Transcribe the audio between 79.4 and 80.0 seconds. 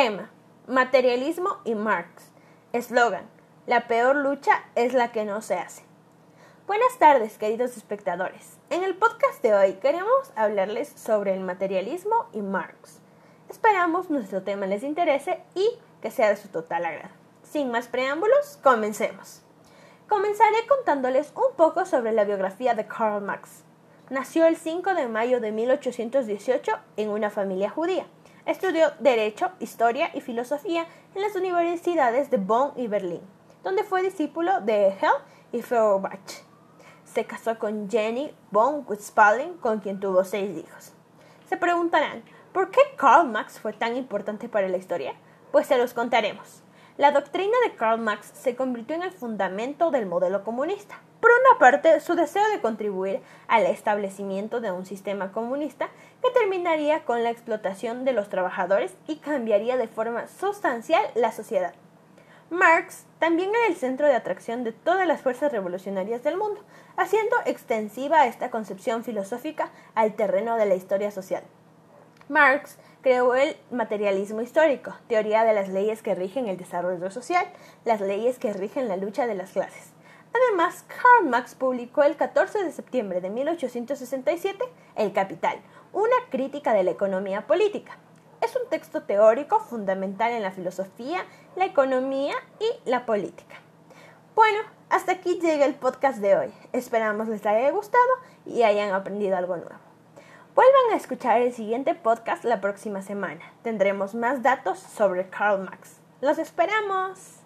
clases.